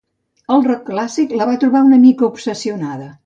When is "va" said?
1.51-1.59